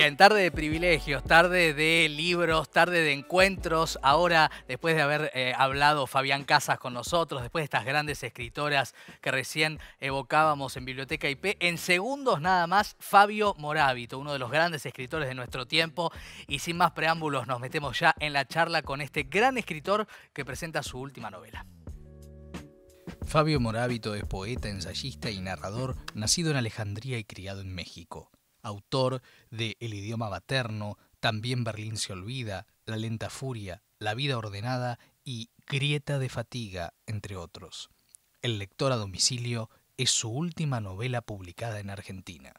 Bien, 0.00 0.16
tarde 0.16 0.40
de 0.40 0.50
privilegios, 0.50 1.22
tarde 1.22 1.74
de 1.74 2.08
libros, 2.08 2.70
tarde 2.70 3.02
de 3.02 3.12
encuentros. 3.12 3.98
Ahora, 4.02 4.50
después 4.66 4.96
de 4.96 5.02
haber 5.02 5.30
eh, 5.34 5.52
hablado 5.54 6.06
Fabián 6.06 6.44
Casas 6.44 6.78
con 6.78 6.94
nosotros, 6.94 7.42
después 7.42 7.60
de 7.60 7.64
estas 7.64 7.84
grandes 7.84 8.22
escritoras 8.22 8.94
que 9.20 9.30
recién 9.30 9.78
evocábamos 10.00 10.78
en 10.78 10.86
Biblioteca 10.86 11.28
IP, 11.28 11.58
en 11.60 11.76
segundos 11.76 12.40
nada 12.40 12.66
más, 12.66 12.96
Fabio 12.98 13.54
Morábito, 13.58 14.18
uno 14.18 14.32
de 14.32 14.38
los 14.38 14.50
grandes 14.50 14.86
escritores 14.86 15.28
de 15.28 15.34
nuestro 15.34 15.66
tiempo. 15.66 16.10
Y 16.48 16.60
sin 16.60 16.78
más 16.78 16.92
preámbulos, 16.92 17.46
nos 17.46 17.60
metemos 17.60 18.00
ya 18.00 18.14
en 18.20 18.32
la 18.32 18.46
charla 18.46 18.80
con 18.80 19.02
este 19.02 19.24
gran 19.24 19.58
escritor 19.58 20.06
que 20.32 20.46
presenta 20.46 20.82
su 20.82 20.98
última 20.98 21.30
novela. 21.30 21.66
Fabio 23.26 23.60
Morábito 23.60 24.14
es 24.14 24.24
poeta, 24.24 24.70
ensayista 24.70 25.30
y 25.30 25.42
narrador, 25.42 25.94
nacido 26.14 26.50
en 26.50 26.56
Alejandría 26.56 27.18
y 27.18 27.24
criado 27.24 27.60
en 27.60 27.74
México 27.74 28.30
autor 28.62 29.22
de 29.50 29.76
El 29.80 29.94
idioma 29.94 30.30
materno, 30.30 30.98
también 31.20 31.64
Berlín 31.64 31.96
se 31.96 32.12
olvida, 32.12 32.66
La 32.84 32.96
lenta 32.96 33.30
furia, 33.30 33.82
La 33.98 34.14
vida 34.14 34.38
ordenada 34.38 34.98
y 35.24 35.50
Grieta 35.66 36.18
de 36.18 36.28
fatiga, 36.28 36.94
entre 37.06 37.36
otros. 37.36 37.90
El 38.42 38.58
lector 38.58 38.90
a 38.92 38.96
domicilio 38.96 39.70
es 39.96 40.10
su 40.10 40.30
última 40.30 40.80
novela 40.80 41.20
publicada 41.20 41.78
en 41.78 41.90
Argentina. 41.90 42.54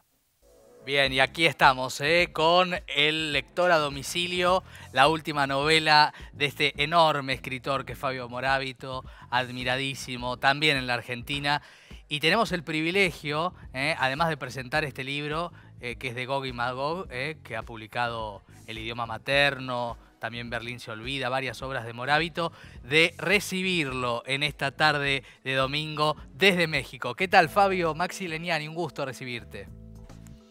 Bien, 0.85 1.13
y 1.13 1.19
aquí 1.19 1.45
estamos 1.45 2.01
¿eh? 2.01 2.29
con 2.33 2.73
El 2.87 3.33
lector 3.33 3.71
a 3.71 3.77
domicilio, 3.77 4.63
la 4.93 5.07
última 5.07 5.45
novela 5.45 6.11
de 6.33 6.45
este 6.45 6.83
enorme 6.83 7.33
escritor 7.33 7.85
que 7.85 7.93
es 7.93 7.99
Fabio 7.99 8.27
Morábito, 8.29 9.05
admiradísimo 9.29 10.37
también 10.37 10.77
en 10.77 10.87
la 10.87 10.95
Argentina. 10.95 11.61
Y 12.07 12.19
tenemos 12.19 12.51
el 12.51 12.63
privilegio, 12.63 13.53
¿eh? 13.73 13.95
además 13.99 14.29
de 14.29 14.37
presentar 14.37 14.83
este 14.83 15.03
libro, 15.03 15.53
eh, 15.81 15.95
que 15.95 16.09
es 16.09 16.15
de 16.15 16.25
Gog 16.25 16.45
y 16.45 16.53
Magog, 16.53 17.07
eh, 17.09 17.37
que 17.43 17.55
ha 17.55 17.63
publicado 17.63 18.43
El 18.67 18.77
idioma 18.77 19.05
materno, 19.05 19.97
también 20.19 20.51
Berlín 20.51 20.79
se 20.79 20.91
olvida, 20.91 21.29
varias 21.29 21.61
obras 21.63 21.85
de 21.85 21.93
Morábito, 21.93 22.51
de 22.83 23.15
recibirlo 23.17 24.21
en 24.27 24.43
esta 24.43 24.71
tarde 24.71 25.23
de 25.43 25.55
domingo 25.55 26.15
desde 26.33 26.67
México. 26.67 27.15
¿Qué 27.15 27.27
tal, 27.27 27.49
Fabio? 27.49 27.95
Maxi 27.95 28.27
Leniani, 28.27 28.67
un 28.67 28.75
gusto 28.75 29.03
recibirte. 29.03 29.80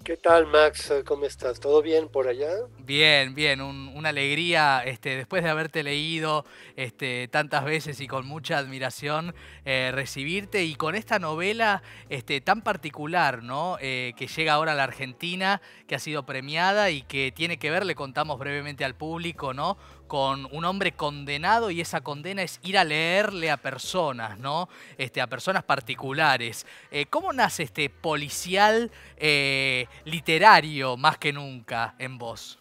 ¿Qué 0.03 0.17
tal, 0.17 0.47
Max? 0.47 0.91
¿Cómo 1.05 1.27
estás? 1.27 1.61
¿Todo 1.61 1.83
bien 1.83 2.09
por 2.09 2.27
allá? 2.27 2.49
Bien, 2.79 3.35
bien, 3.35 3.61
una 3.61 4.09
alegría 4.09 4.83
este, 4.83 5.15
después 5.15 5.45
de 5.45 5.51
haberte 5.51 5.83
leído 5.83 6.47
este, 6.75 7.29
tantas 7.29 7.67
veces 7.67 8.01
y 8.01 8.09
con 8.09 8.27
mucha 8.27 8.57
admiración 8.57 9.35
eh, 9.67 9.91
recibirte 9.95 10.65
y 10.65 10.75
con 10.75 10.95
esta 10.95 11.19
novela 11.19 11.83
este, 12.09 12.41
tan 12.41 12.63
particular, 12.63 13.43
¿no? 13.43 13.77
Eh, 13.83 14.15
que 14.17 14.27
llega 14.27 14.55
ahora 14.55 14.73
a 14.73 14.75
la 14.75 14.85
Argentina, 14.85 15.61
que 15.87 15.97
ha 15.97 15.99
sido 15.99 16.25
premiada 16.25 16.91
y 16.91 17.03
que 17.03 17.31
tiene 17.31 17.59
que 17.59 17.71
ver, 17.71 17.85
le 17.85 17.95
contamos 17.95 18.39
brevemente 18.39 18.87
al 18.87 18.95
público, 18.95 19.53
¿no? 19.53 19.77
Con 20.11 20.49
un 20.51 20.65
hombre 20.65 20.91
condenado 20.91 21.71
y 21.71 21.81
esa 21.81 22.01
condena 22.01 22.43
es 22.43 22.59
ir 22.65 22.77
a 22.77 22.83
leerle 22.83 23.49
a 23.49 23.57
personas, 23.57 24.41
¿no? 24.41 24.69
Este, 24.99 25.21
a 25.21 25.29
personas 25.29 25.63
particulares. 25.63 26.67
Eh, 26.91 27.07
¿Cómo 27.07 27.33
nace 27.33 27.63
este 27.63 27.89
policial 27.89 28.91
eh, 29.17 29.87
literario 30.05 30.97
más 30.97 31.17
que 31.17 31.33
nunca 31.33 31.95
en 32.01 32.19
vos? 32.19 32.59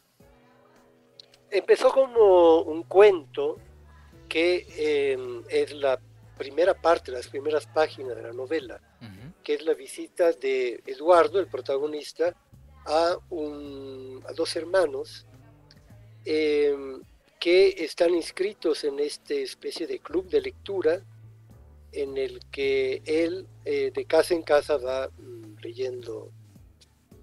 Empezó 1.50 1.89
como 1.89 2.61
un 2.61 2.83
cuento 2.83 3.58
que 4.27 4.67
em, 4.77 5.42
es 5.50 5.73
la 5.73 6.00
primera 6.38 6.75
parte, 6.75 7.11
las 7.11 7.30
primeras 7.30 7.66
páginas 7.66 8.16
de 8.16 8.22
la 8.22 8.31
novela, 8.31 8.80
que 9.44 9.55
es 9.55 9.64
la 9.64 9.73
visita 9.73 10.33
de 10.33 10.83
Eduardo, 10.86 11.39
el 11.39 11.47
protagonista, 11.47 12.36
a, 12.86 13.14
a 13.14 14.33
dos 14.33 14.55
hermanos 14.55 15.25
em, 16.25 17.02
que 17.39 17.70
están 17.86 18.14
inscritos 18.14 18.83
en 18.83 19.00
este 19.00 19.42
especie 19.42 19.88
de 19.88 20.00
club 20.00 20.30
de 20.30 20.42
lectura 20.42 21.02
en 21.94 22.17
el 22.17 22.39
que 22.52 23.02
él 23.05 23.48
eh, 23.66 23.92
de 23.94 24.05
casa 24.05 24.33
en 24.33 24.44
casa 24.44 24.77
va 24.77 25.08
mm, 25.08 25.55
leyendo 25.61 26.32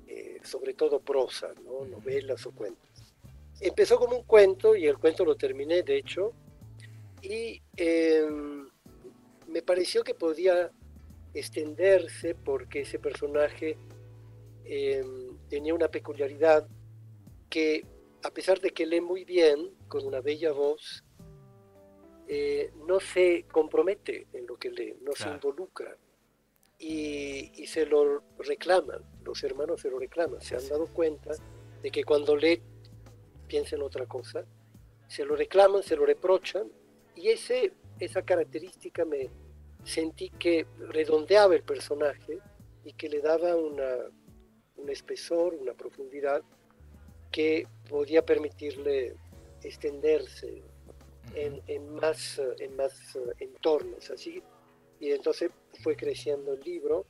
eh, 0.08 0.38
sobre 0.42 0.74
todo 0.74 1.00
prosa, 1.00 1.52
novelas 1.90 2.46
o 2.46 2.50
cuentos. 2.52 2.88
Empezó 3.60 3.98
como 3.98 4.16
un 4.16 4.24
cuento 4.24 4.74
y 4.74 4.86
el 4.86 4.98
cuento 4.98 5.24
lo 5.24 5.36
terminé, 5.36 5.82
de 5.82 5.96
hecho, 5.96 6.32
y 7.22 7.62
em, 7.76 8.68
me 9.48 9.62
pareció 9.62 10.02
que 10.04 10.14
podía 10.14 10.70
extenderse 11.32 12.34
porque 12.34 12.82
ese 12.82 12.98
personaje 12.98 13.78
em, 14.64 15.36
tenía 15.48 15.74
una 15.74 15.88
peculiaridad 15.88 16.66
que 17.48 17.84
a 18.26 18.30
pesar 18.30 18.60
de 18.60 18.70
que 18.70 18.86
lee 18.86 19.00
muy 19.00 19.24
bien, 19.24 19.70
con 19.86 20.04
una 20.04 20.20
bella 20.20 20.50
voz, 20.50 21.04
eh, 22.26 22.72
no 22.88 22.98
se 22.98 23.44
compromete 23.44 24.26
en 24.32 24.48
lo 24.48 24.56
que 24.56 24.70
lee, 24.70 24.96
no 25.00 25.12
se 25.12 25.28
involucra. 25.28 25.96
Y, 26.78 27.66
se 27.68 27.86
lo 27.86 28.22
reclaman, 28.38 29.00
los 29.24 29.42
hermanos 29.44 29.80
se 29.80 29.90
lo 29.90 29.98
reclaman, 29.98 30.40
se 30.40 30.56
han 30.56 30.68
dado 30.68 30.86
cuenta 30.88 31.30
de 31.82 31.90
que 31.90 32.02
cuando 32.02 32.36
lee 32.36 32.60
piensa 33.46 33.76
en 33.76 33.82
otra 33.82 34.06
cosa, 34.06 34.44
se 35.06 35.24
lo 35.24 35.36
reclaman, 35.36 35.82
se 35.82 35.96
lo 35.96 36.04
reprochan 36.04 36.70
y 37.14 37.28
ese, 37.28 37.72
esa 38.00 38.22
característica 38.22 39.04
me 39.04 39.30
sentí 39.84 40.30
que 40.30 40.66
redondeaba 40.78 41.54
el 41.54 41.62
personaje 41.62 42.40
y 42.84 42.92
que 42.92 43.08
le 43.08 43.20
daba 43.20 43.56
una, 43.56 43.96
un 44.76 44.90
espesor, 44.90 45.54
una 45.54 45.74
profundidad 45.74 46.42
que 47.30 47.66
podía 47.88 48.24
permitirle 48.24 49.16
extenderse 49.62 50.62
en, 51.34 51.94
más, 51.94 52.40
en 52.58 52.76
más 52.76 53.16
eh, 53.16 53.20
entornos, 53.40 54.10
así. 54.10 54.42
Y 55.00 55.10
entonces 55.10 55.50
fue 55.82 55.96
creciendo 55.96 56.54
el 56.54 56.60
libro 56.60 57.06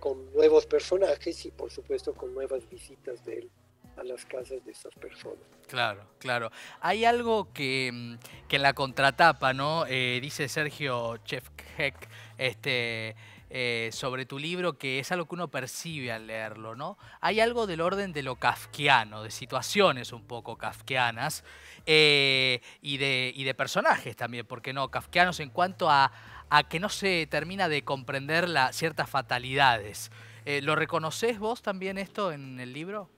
con 0.00 0.30
nuevos 0.34 0.66
personajes 0.66 1.46
y 1.46 1.50
por 1.50 1.70
supuesto 1.70 2.12
con 2.12 2.34
nuevas 2.34 2.68
visitas 2.68 3.24
de 3.24 3.38
él 3.38 3.50
a 3.96 4.04
las 4.04 4.26
casas 4.26 4.62
de 4.64 4.72
esas 4.72 4.94
personas. 4.96 5.44
Claro, 5.66 6.06
claro. 6.18 6.50
Hay 6.80 7.04
algo 7.04 7.52
que, 7.52 7.90
mm, 7.92 8.14
que 8.48 8.56
en 8.56 8.62
la 8.62 8.74
contratapa, 8.74 9.54
¿no? 9.54 9.86
Eh, 9.86 10.18
dice 10.20 10.48
Sergio 10.48 11.16
Chefkek, 11.18 12.08
este 12.36 13.16
eh, 13.56 13.90
sobre 13.92 14.26
tu 14.26 14.40
libro 14.40 14.78
que 14.78 14.98
es 14.98 15.12
algo 15.12 15.26
que 15.26 15.36
uno 15.36 15.46
percibe 15.46 16.10
al 16.10 16.26
leerlo, 16.26 16.74
¿no? 16.74 16.98
Hay 17.20 17.38
algo 17.38 17.68
del 17.68 17.82
orden 17.82 18.12
de 18.12 18.24
lo 18.24 18.34
kafkiano, 18.34 19.22
de 19.22 19.30
situaciones 19.30 20.12
un 20.12 20.24
poco 20.24 20.58
kafkianas 20.58 21.44
eh, 21.86 22.60
y, 22.82 22.96
de, 22.96 23.32
y 23.32 23.44
de 23.44 23.54
personajes 23.54 24.16
también, 24.16 24.44
porque 24.44 24.72
no? 24.72 24.90
Kafkianos 24.90 25.38
en 25.38 25.50
cuanto 25.50 25.88
a, 25.88 26.10
a 26.50 26.68
que 26.68 26.80
no 26.80 26.88
se 26.88 27.28
termina 27.30 27.68
de 27.68 27.84
comprender 27.84 28.48
la, 28.48 28.72
ciertas 28.72 29.08
fatalidades. 29.08 30.10
Eh, 30.46 30.60
¿Lo 30.60 30.74
reconoces 30.74 31.38
vos 31.38 31.62
también 31.62 31.96
esto 31.96 32.32
en 32.32 32.58
el 32.58 32.72
libro? 32.72 33.08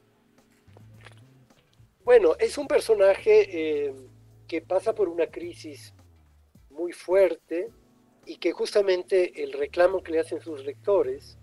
Bueno, 2.05 2.37
es 2.39 2.59
un 2.59 2.69
personaje 2.69 3.95
que 4.47 4.61
pasa 4.61 4.95
por 4.95 5.09
una 5.09 5.29
crisis 5.29 5.95
muy 6.69 6.93
fuerte, 6.93 7.71
y 8.27 8.37
que 8.37 8.53
justamente 8.53 9.43
el 9.45 9.53
reclamo 9.53 10.03
que 10.03 10.13
le 10.13 10.21
hacen 10.21 10.41
sus 10.41 10.65
lectores 10.65 11.39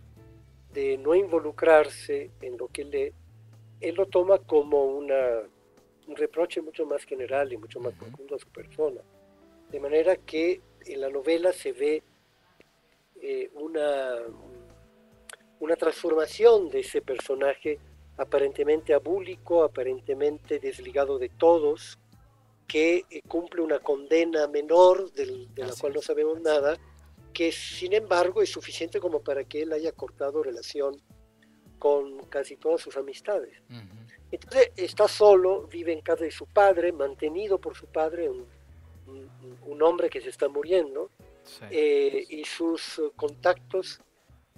de 0.74 0.98
no 0.98 1.16
involucrarse 1.16 2.32
en 2.42 2.58
lo 2.58 2.68
que 2.68 2.84
lee, 2.84 3.14
él 3.80 3.96
lo 3.96 4.06
toma 4.08 4.40
como 4.40 4.84
una, 4.84 5.42
un 6.08 6.16
reproche 6.16 6.62
mucho 6.62 6.86
más 6.86 7.06
general 7.06 7.54
y 7.54 7.58
mucho 7.58 7.80
más 7.80 7.94
profundo 7.94 8.36
a 8.36 8.40
su 8.40 8.50
persona. 8.50 9.02
De 9.72 9.80
manera 9.80 10.18
que 10.18 10.62
en 10.86 11.02
la 11.02 11.10
novela 11.10 11.54
se 11.54 11.72
ve 11.72 12.04
eh, 13.22 13.50
una, 13.56 14.16
una 15.60 15.75
transformación 15.78 16.69
de 16.69 16.81
ese 16.81 17.02
personaje 17.02 17.80
aparentemente 18.18 18.94
abúlico, 18.94 19.63
aparentemente 19.63 20.60
desligado 20.60 21.18
de 21.18 21.30
todos, 21.30 21.98
que 22.68 23.06
eh, 23.10 23.21
cumple 23.27 23.62
una 23.62 23.80
condena 23.80 24.48
menor 24.48 25.12
de 25.13 25.48
la 25.56 25.74
cual 25.80 25.94
no 25.94 26.01
sabemos 26.01 26.42
nada, 26.42 26.77
que 27.33 27.51
sin 27.51 27.94
embargo 27.94 28.42
es 28.42 28.50
suficiente 28.50 29.00
como 29.00 29.21
para 29.21 29.44
que 29.44 29.63
él 29.63 29.74
haya 29.74 29.92
cortado 29.92 30.44
relación 30.44 31.01
con 31.80 32.19
casi 32.27 32.56
todas 32.56 32.80
sus 32.80 32.95
amistades. 32.95 33.62
Entonces 34.31 34.71
está 34.77 35.07
solo, 35.07 35.68
vive 35.68 35.92
en 35.92 36.01
casa 36.01 36.24
de 36.24 36.31
su 36.31 36.45
padre, 36.45 36.94
mantenido 36.94 37.60
por 37.60 37.75
su 37.75 37.88
padre, 37.88 38.30
un, 38.30 39.81
hombre 39.81 40.09
que 40.09 40.21
se 40.21 40.30
está 40.30 40.48
muriendo, 40.48 41.12
eh, 41.69 42.25
y 42.30 42.45
sus 42.45 43.01
contactos, 43.18 44.00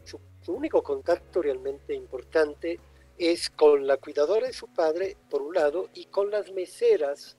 su, 0.03 0.19
único 0.47 0.83
contacto 0.83 1.41
realmente 1.41 1.95
importante 1.95 2.79
es 3.17 3.49
con 3.49 3.87
la 3.87 3.97
cuidadora 3.97 4.45
de 4.45 4.53
su 4.53 4.67
padre, 4.67 5.17
por 5.29 5.41
un 5.41 5.55
lado, 5.55 5.89
y 5.95 6.05
con 6.05 6.29
las 6.29 6.51
meseras 6.51 7.37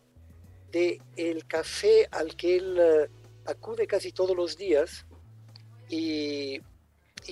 de 0.72 1.00
el 1.16 1.46
café 1.46 2.08
al 2.10 2.36
que 2.36 2.56
él 2.56 2.78
eh, 2.78 3.08
acude 3.46 3.86
casi 3.86 4.12
todos 4.12 4.36
los 4.36 4.56
días 4.56 5.06
y, 5.88 6.60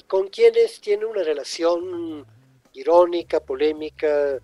con 0.08 0.28
quienes 0.28 0.80
tiene 0.80 1.04
una 1.04 1.22
relación 1.22 2.26
irónica, 2.72 3.38
polémica, 3.38 4.40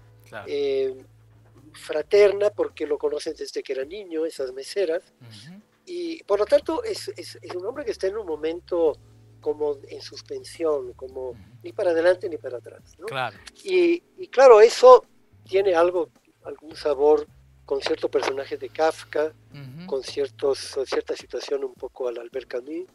fraterna 1.73 2.51
porque 2.51 2.87
lo 2.87 2.99
conocen 2.99 3.35
desde 3.37 3.63
que 3.63 3.73
era 3.73 3.85
niño, 3.85 4.25
esas 4.25 4.53
meseras. 4.53 5.03
Y 5.87 6.23
por 6.25 6.39
lo 6.39 6.47
tanto 6.47 6.85
es, 6.85 7.09
es, 7.17 7.37
un 7.55 7.67
hombre 7.67 7.85
que 7.85 7.91
está 7.91 8.07
en 8.07 8.17
un 8.17 8.27
momento 8.27 8.97
como 9.41 9.79
en 9.89 10.01
suspensión, 10.03 10.93
como 10.93 11.35
ni 11.63 11.73
para 11.73 11.91
adelante 11.91 12.29
ni 12.29 12.37
para 12.37 12.59
atrás. 12.59 12.83
Y, 13.65 14.03
y, 14.19 14.29
claro, 14.29 14.61
eso 14.61 15.05
tiene 15.45 15.75
algo, 15.75 16.11
algún 16.45 16.77
sabor 16.77 17.27
con 17.71 17.81
cierto 17.81 18.11
personaje 18.11 18.57
de 18.57 18.69
Kafka, 18.69 19.33
con 19.87 20.03
ciertos, 20.03 20.77
cierta 20.87 21.15
situación 21.15 21.63
un 21.63 21.75
poco 21.75 22.09
al 22.09 22.19
Albert 22.19 22.49
Camus. 22.49 22.89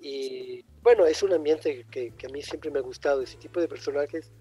Y 0.00 0.64
bueno, 0.82 1.06
es 1.06 1.22
un 1.22 1.32
ambiente 1.32 1.86
que, 1.88 2.10
que, 2.18 2.26
a 2.26 2.28
mí 2.30 2.42
siempre 2.42 2.72
me 2.72 2.80
ha 2.80 2.82
gustado, 2.82 3.22
ese 3.22 3.36
tipo 3.36 3.60
de 3.60 3.68
personajes 3.68 4.32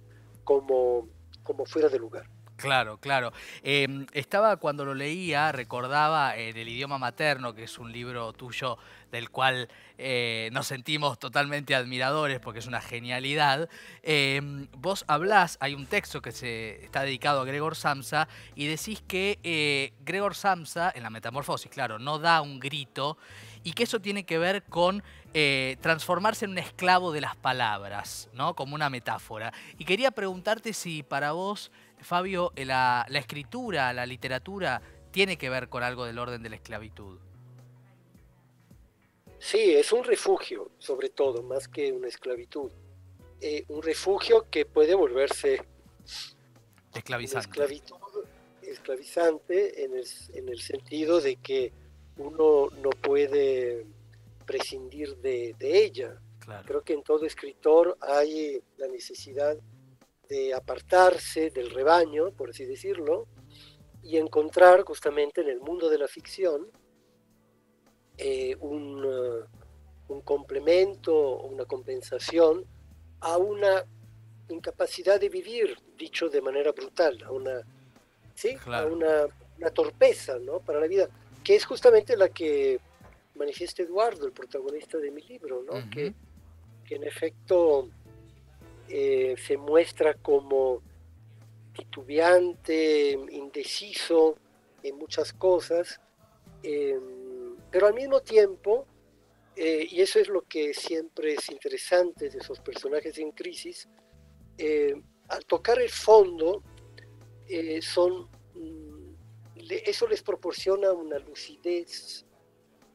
como, 0.44 1.08
como 1.44 1.68
fuera 1.68 1.88
de 1.88 2.00
lugar. 2.00 2.28
Claro, 2.60 2.98
claro. 2.98 3.32
Em, 3.64 4.06
estaba 4.12 4.58
cuando 4.58 4.84
lo 4.84 4.94
leía, 4.94 5.52
recordaba 5.52 6.36
en 6.36 6.58
el 6.58 6.68
idioma 6.68 6.98
materno, 6.98 7.54
que 7.54 7.64
es 7.64 7.78
un 7.78 7.92
libro 7.92 8.34
tuyo 8.34 8.78
del 9.12 9.30
cual 9.30 9.70
eh, 9.98 10.50
nos 10.52 10.68
sentimos 10.68 11.18
totalmente 11.18 11.74
admiradores 11.74 12.40
porque 12.40 12.60
es 12.60 12.68
una 12.68 12.82
genialidad. 12.82 13.70
Em, 14.04 14.68
vos 14.78 15.06
hablás, 15.08 15.58
hay 15.62 15.74
un 15.74 15.88
texto 15.88 16.22
que 16.22 16.32
se 16.32 16.84
está 16.84 17.04
dedicado 17.04 17.42
a 17.42 17.46
Gregor 17.46 17.76
Samsa 17.76 18.28
y 18.56 18.68
decís 18.68 19.02
que 19.08 19.40
eh, 19.44 19.94
Gregor 20.02 20.36
Samsa, 20.36 20.92
en 20.94 21.04
la 21.04 21.10
metamorfosis, 21.10 21.72
claro, 21.72 21.98
no 21.98 22.20
da 22.20 22.42
un 22.42 22.60
grito 22.60 23.18
y 23.64 23.74
que 23.74 23.84
eso 23.84 24.00
tiene 24.00 24.26
que 24.26 24.38
ver 24.38 24.64
con 24.64 25.04
eh, 25.34 25.78
transformarse 25.82 26.46
en 26.46 26.52
un 26.52 26.58
esclavo 26.58 27.12
de 27.12 27.22
las 27.22 27.36
palabras, 27.36 28.30
¿no? 28.34 28.56
Como 28.56 28.76
una 28.76 28.90
metáfora. 28.90 29.54
Y 29.78 29.86
quería 29.86 30.12
preguntarte 30.12 30.74
si 30.74 31.04
para 31.04 31.34
vos 31.34 31.72
Fabio, 32.02 32.52
eh, 32.56 32.66
la, 32.66 33.06
escritura, 33.14 33.94
la 33.94 34.06
literatura, 34.06 34.82
tiene 35.12 35.38
que 35.38 35.50
ver 35.50 35.70
con 35.70 35.84
algo 35.84 36.06
del 36.06 36.20
orden 36.20 36.44
de 36.44 36.50
la 36.50 36.56
esclavitud. 36.56 37.20
Sí, 39.40 39.74
es 39.76 39.92
un 39.94 40.04
refugio, 40.04 40.72
sobre 40.80 41.10
todo, 41.10 41.42
más 41.44 41.68
que 41.68 41.92
una 41.92 42.08
esclavitud. 42.08 42.72
Eh, 43.42 43.64
un 43.70 43.82
refugio 43.82 44.48
que 44.50 44.66
puede 44.66 44.96
volverse 44.96 45.62
esclavizante. 46.94 47.82
esclavizante 48.62 49.86
en 49.86 49.96
el, 49.96 50.06
en 50.34 50.50
el, 50.50 50.60
sentido 50.60 51.22
de 51.22 51.38
que 51.38 51.72
uno 52.18 52.70
no 52.82 52.90
puede 52.90 53.86
prescindir 54.46 55.16
de, 55.18 55.56
ella. 55.60 56.20
Creo 56.66 56.82
que 56.82 56.94
en 56.94 57.04
todo 57.04 57.26
escritor 57.26 57.98
hay 58.02 58.60
la 58.78 58.88
necesidad 58.88 59.56
de 60.30 60.54
apartarse 60.54 61.50
del 61.50 61.72
rebaño, 61.72 62.32
por 62.32 62.52
así 62.52 62.64
decirlo, 62.66 63.28
y 64.04 64.18
encontrar 64.18 64.84
justamente 64.84 65.42
en 65.42 65.50
el 65.50 65.60
mundo 65.60 65.90
de 65.90 65.98
la 65.98 66.08
ficción 66.08 66.68
eh, 68.18 68.56
un, 68.60 69.04
uh, 69.04 69.46
un, 70.10 70.22
complemento 70.22 71.40
una 71.42 71.66
compensación 71.66 72.66
a 73.22 73.38
una 73.38 73.84
incapacidad 74.50 75.20
de 75.20 75.30
vivir, 75.30 75.78
dicho 75.98 76.30
de 76.30 76.42
manera 76.42 76.72
brutal, 76.72 77.24
a 77.24 77.32
una, 77.32 77.62
¿sí? 78.36 78.56
a 78.68 78.86
una, 78.86 79.28
torpeza 79.74 80.38
¿no? 80.40 80.60
para 80.60 80.80
la 80.80 80.88
vida, 80.88 81.10
que 81.44 81.56
es 81.56 81.66
justamente 81.66 82.16
la 82.16 82.30
que 82.30 82.80
manifiesta 83.36 83.84
Eduardo, 83.84 84.26
el 84.26 84.32
protagonista 84.32 84.98
de 84.98 85.12
mi 85.12 85.22
libro, 85.22 85.64
¿no? 85.64 85.90
que, 85.90 86.14
que 86.86 86.96
en 86.96 87.04
efecto 87.04 87.90
eh, 88.90 89.36
se 89.38 89.56
muestra 89.56 90.16
como 90.16 90.82
titubeante, 91.74 93.12
indeciso 93.32 94.36
en 94.82 94.98
muchas 94.98 95.32
cosas, 95.32 96.02
em, 96.64 97.56
pero 97.70 97.88
al 97.88 97.94
mismo 97.94 98.22
tiempo, 98.22 98.88
eh, 99.56 99.88
y 99.90 100.02
eso 100.02 100.20
es 100.20 100.28
lo 100.28 100.42
que 100.42 100.74
siempre 100.74 101.34
es 101.34 101.50
interesante 101.50 102.30
de 102.30 102.40
esos 102.40 102.60
personajes 102.62 103.18
en 103.20 103.32
crisis, 103.32 103.88
eh, 104.58 104.96
al 105.28 105.46
tocar 105.46 105.80
el 105.80 105.90
fondo, 105.90 106.64
son, 107.82 108.30
mm, 108.54 109.14
eso 109.86 110.08
les 110.08 110.22
proporciona 110.22 110.92
una 110.92 111.18
lucidez 111.18 112.26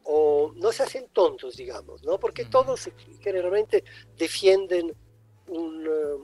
o 0.05 0.53
no 0.55 0.71
se 0.71 0.83
hacen 0.83 1.09
tontos, 1.13 1.57
digamos, 1.57 2.05
¿no? 2.05 2.21
Porque 2.21 2.45
todos 2.45 2.89
generalmente 3.21 3.83
defienden 4.17 4.95
una, 5.49 6.17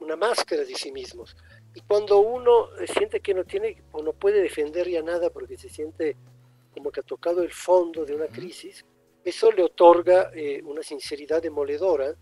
una, 0.00 0.16
máscara 0.16 0.64
de 0.64 0.74
sí 0.74 0.92
mismos. 0.92 1.36
Y 1.74 1.80
cuando 1.82 2.20
uno 2.20 2.68
siente 2.86 3.20
que 3.20 3.34
no 3.34 3.44
tiene 3.44 3.82
o 3.92 4.02
no 4.02 4.12
puede 4.12 4.40
defender 4.40 4.88
ya 4.88 5.02
nada 5.02 5.30
porque 5.30 5.58
se 5.58 5.68
siente 5.68 6.16
como 6.72 6.90
que 6.90 7.00
ha 7.00 7.02
tocado 7.02 7.42
el 7.42 7.52
fondo 7.52 8.04
de 8.04 8.14
una 8.14 8.26
crisis, 8.26 8.84
eso 9.24 9.50
le 9.50 9.62
otorga 9.62 10.30
eh, 10.34 10.62
una 10.64 10.82
sinceridad 10.82 11.42
demoledora 11.42 12.14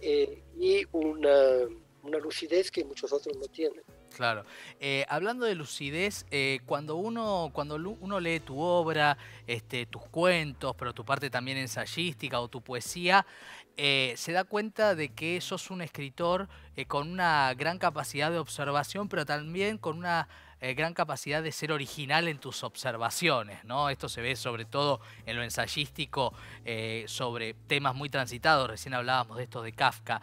eh, 0.00 0.42
y 0.56 0.84
una, 0.92 1.66
una 2.02 2.18
lucidez 2.18 2.70
que 2.70 2.84
muchos 2.84 3.12
otros 3.12 3.36
no 3.36 3.48
tienen. 3.48 3.82
Claro. 4.12 4.44
Eh, 4.80 5.04
hablando 5.08 5.46
de 5.46 5.54
lucidez, 5.54 6.26
eh, 6.30 6.60
cuando, 6.66 6.96
uno, 6.96 7.50
cuando 7.52 7.76
uno 7.76 8.20
lee 8.20 8.40
tu 8.40 8.58
obra, 8.58 9.16
este, 9.46 9.86
tus 9.86 10.02
cuentos, 10.02 10.74
pero 10.76 10.92
tu 10.92 11.04
parte 11.04 11.30
también 11.30 11.58
ensayística 11.58 12.40
o 12.40 12.48
tu 12.48 12.60
poesía, 12.60 13.26
eh, 13.76 14.14
se 14.16 14.32
da 14.32 14.44
cuenta 14.44 14.94
de 14.94 15.10
que 15.10 15.40
sos 15.40 15.70
un 15.70 15.82
escritor 15.82 16.48
con 16.88 17.10
una 17.10 17.54
gran 17.54 17.78
capacidad 17.78 18.30
de 18.30 18.38
observación, 18.38 19.08
pero 19.08 19.24
también 19.24 19.78
con 19.78 19.98
una 19.98 20.28
gran 20.60 20.94
capacidad 20.94 21.42
de 21.42 21.50
ser 21.50 21.72
original 21.72 22.28
en 22.28 22.38
tus 22.38 22.62
observaciones. 22.62 23.64
¿no? 23.64 23.90
Esto 23.90 24.08
se 24.08 24.20
ve 24.20 24.36
sobre 24.36 24.64
todo 24.64 25.00
en 25.26 25.36
lo 25.36 25.42
ensayístico 25.42 26.32
sobre 27.06 27.54
temas 27.54 27.94
muy 27.94 28.08
transitados. 28.08 28.70
Recién 28.70 28.94
hablábamos 28.94 29.38
de 29.38 29.42
esto 29.42 29.60
de 29.62 29.72
Kafka. 29.72 30.22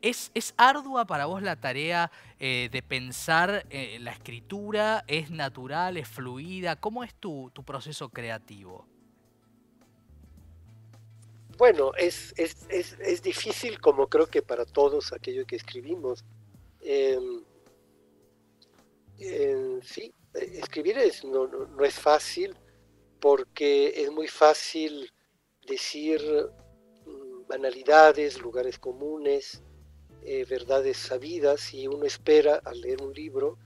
Em, 0.00 0.12
¿Es, 0.34 0.54
ardua 0.56 1.06
para 1.06 1.26
vos 1.26 1.42
la 1.42 1.56
tarea 1.56 2.10
eh, 2.38 2.68
de 2.70 2.82
pensar 2.82 3.66
eh, 3.70 3.98
la 4.00 4.12
escritura? 4.12 5.04
¿Es 5.06 5.30
natural? 5.30 5.96
¿Es 5.96 6.08
fluida? 6.08 6.76
¿Cómo 6.76 7.04
es 7.04 7.14
tu, 7.14 7.50
proceso 7.66 8.08
creativo? 8.08 8.86
Bueno, 11.56 11.92
es, 11.96 12.32
es, 12.36 13.22
difícil 13.22 13.80
como 13.80 14.06
creo 14.08 14.26
que 14.26 14.42
para 14.42 14.64
todos 14.64 15.12
aquellos 15.12 15.44
que 15.46 15.56
escribimos. 15.56 16.24
Em, 16.80 17.42
sí, 19.82 20.12
escribir 20.34 20.96
es, 20.98 21.24
no, 21.24 21.48
no, 21.48 21.84
es 21.84 21.98
fácil 21.98 22.54
porque 23.18 23.88
es 23.96 24.12
muy 24.12 24.28
fácil 24.28 25.12
decir 25.66 26.20
mm, 27.04 27.48
banalidades, 27.48 28.40
lugares 28.40 28.78
comunes, 28.78 29.60
eh, 30.30 30.44
verdades 30.44 30.98
sabidas 30.98 31.72
y 31.72 31.86
uno 31.86 32.04
espera 32.04 32.60
al 32.62 32.82
leer 32.82 33.00
un 33.00 33.14
libro 33.14 33.56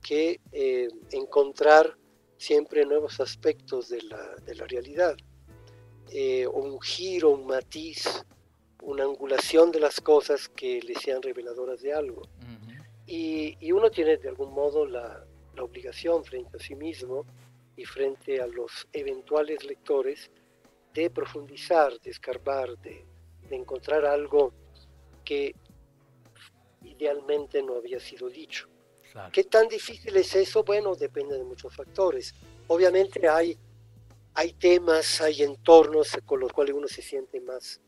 que 0.00 0.40
eh, 0.50 0.88
encontrar 1.10 1.94
siempre 2.38 2.86
nuevos 2.86 3.20
aspectos 3.20 3.90
de 3.90 4.00
la, 4.00 4.34
de 4.36 4.54
la 4.54 4.66
realidad, 4.66 5.14
eh, 6.10 6.46
un 6.46 6.80
giro, 6.80 7.28
un 7.28 7.46
matiz, 7.46 8.24
una 8.82 9.04
angulación 9.04 9.70
de 9.70 9.80
las 9.80 10.00
cosas 10.00 10.48
que 10.48 10.80
le 10.80 10.94
sean 10.94 11.20
reveladoras 11.20 11.82
de 11.82 11.92
algo. 11.92 12.22
y, 13.06 13.58
y, 13.60 13.72
uno 13.72 13.90
tiene 13.90 14.16
de 14.16 14.30
algún 14.30 14.54
modo 14.54 14.86
la, 14.86 15.22
la, 15.54 15.62
obligación 15.62 16.24
frente 16.24 16.56
a 16.56 16.60
sí 16.60 16.74
mismo 16.74 17.26
y 17.76 17.84
frente 17.84 18.40
a 18.40 18.46
los 18.46 18.88
eventuales 18.90 19.64
lectores 19.64 20.30
de 20.94 21.10
profundizar, 21.10 22.00
de 22.00 22.10
escarbar, 22.10 22.78
de, 22.78 23.04
de 23.50 23.56
encontrar 23.56 24.06
algo 24.06 24.54
que 25.22 25.54
idealmente 26.82 27.62
no 27.62 27.76
había 27.76 28.00
sido 28.00 28.28
dicho. 28.28 28.68
¿Qué 29.32 29.44
tan 29.44 29.66
difícil 29.68 30.14
es 30.16 30.34
eso? 30.34 30.62
Bueno, 30.62 30.94
depende 30.94 31.38
de 31.38 31.44
muchos 31.44 31.74
factores. 31.74 32.34
Obviamente 32.66 33.26
hay, 33.28 33.56
hay 34.34 34.52
temas, 34.52 35.20
hay 35.20 35.42
entornos 35.42 36.16
con 36.26 36.40
los 36.40 36.52
cuales 36.52 36.74
uno 36.74 36.86
se 36.86 37.00
siente 37.00 37.40
más 37.40 37.80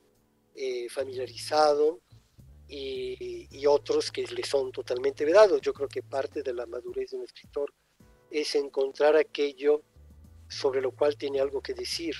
eh, 0.55 0.89
familiarizado 0.89 2.01
y, 2.67 3.47
y, 3.51 3.67
otros 3.67 4.11
que 4.11 4.27
le 4.27 4.43
son 4.43 4.73
totalmente 4.73 5.25
vedados. 5.25 5.61
Yo 5.61 5.73
creo 5.75 5.89
que 5.89 6.03
parte 6.03 6.43
de 6.43 6.55
la 6.55 6.67
madurez 6.67 7.11
de 7.11 7.19
un 7.19 7.25
escritor 7.25 7.73
es 8.31 8.55
encontrar 8.55 9.17
aquello 9.17 9.83
sobre 10.49 10.81
lo 10.81 10.93
cual 10.93 11.17
tiene 11.17 11.41
algo 11.41 11.61
que 11.61 11.75
decir 11.75 12.15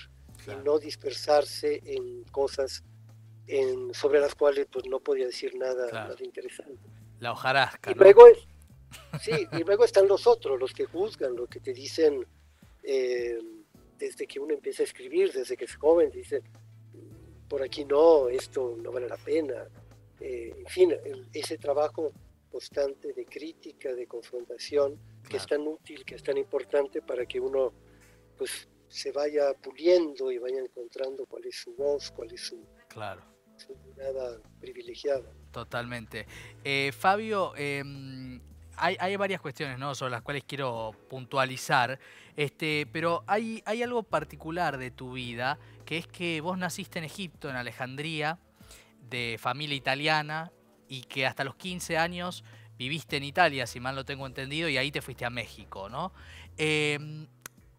y 0.47 0.65
no 0.65 0.79
dispersarse 0.79 1.81
en 1.85 2.25
cosas 2.25 2.85
sobre 3.93 4.21
las 4.21 4.35
cuales 4.35 4.67
pues 4.71 4.87
no 4.87 5.01
podía 5.01 5.27
decir 5.27 5.55
nada, 5.57 6.17
interesante. 6.21 6.79
La 7.21 7.33
hojarasca. 7.33 7.91
Y 7.91 7.95
luego 7.95 8.25
sí, 9.21 9.47
y 9.53 9.65
luego 9.65 9.85
están 9.85 10.07
los 10.09 10.27
otros, 10.27 10.59
los 10.59 10.73
que 10.73 10.85
juzgan, 10.85 11.35
los 11.37 11.49
que 11.49 11.61
te 11.61 11.73
dicen 11.73 12.27
eh, 12.83 13.39
desde 13.99 14.27
que 14.27 14.39
uno 14.39 14.55
empieza 14.55 14.83
a 14.83 14.85
escribir, 14.85 15.33
desde 15.33 15.57
que 15.57 15.65
es 15.65 15.77
joven, 15.77 16.11
dicen 16.11 16.43
por 17.49 17.63
aquí 17.63 17.85
no, 17.85 18.29
esto 18.29 18.77
no 18.83 18.93
vale 18.93 19.09
la 19.09 19.17
pena, 19.17 19.67
eh, 20.21 20.53
en 20.57 20.67
fin, 20.67 20.95
ese 21.33 21.57
trabajo 21.59 22.13
constante 22.51 23.13
de 23.13 23.25
crítica, 23.25 23.93
de 23.95 24.07
confrontación, 24.07 24.99
que 25.29 25.37
es 25.37 25.47
tan 25.47 25.67
útil, 25.67 26.05
que 26.05 26.15
es 26.15 26.23
tan 26.23 26.37
importante 26.37 27.03
para 27.03 27.27
que 27.27 27.41
uno 27.41 27.73
pues 28.37 28.69
se 28.89 29.13
vaya 29.13 29.53
puliendo 29.55 30.31
y 30.31 30.39
vaya 30.39 30.61
encontrando 30.61 31.27
cuál 31.27 31.45
es 31.47 31.57
su 31.57 31.75
voz, 31.75 32.11
cuál 32.11 32.33
es 32.33 32.41
su, 32.41 32.59
claro. 32.89 33.23
Mirada 33.87 34.39
privilegiada. 34.61 35.31
Totalmente. 35.53 36.27
Eh, 36.65 36.93
Fabio, 36.97 37.55
em, 37.57 38.41
hay, 38.77 39.17
varias 39.17 39.41
cuestiones 39.41 39.79
¿no? 39.79 39.95
sobre 39.95 40.13
las 40.13 40.23
cuales 40.23 40.45
quiero 40.47 40.93
puntualizar, 41.09 41.99
este, 42.37 42.87
pero 42.93 43.25
hay, 43.27 43.63
hay 43.67 43.83
algo 43.83 44.03
particular 44.03 44.79
de 44.79 44.91
tu 44.91 45.13
vida, 45.13 45.59
que 45.85 45.99
es 45.99 46.07
que 46.07 46.41
vos 46.41 46.59
naciste 46.59 46.99
en 46.99 47.05
Egipto, 47.05 47.51
en 47.51 47.57
Alejandría, 47.57 48.39
de 49.09 49.37
familia 49.41 49.77
italiana, 49.77 50.53
y 50.89 51.03
que 51.03 51.27
hasta 51.27 51.45
los 51.45 51.57
15 51.57 51.99
años 51.99 52.45
viviste 52.79 53.17
en 53.17 53.25
Italia, 53.25 53.67
si 53.67 53.81
mal 53.81 53.97
lo 53.97 54.05
tengo 54.05 54.27
entendido, 54.27 54.69
y 54.69 54.77
ahí 54.77 54.93
te 54.93 55.03
fuiste 55.03 55.25
a 55.25 55.31
México, 55.31 55.89
¿no? 55.89 56.13
Em, 56.57 57.27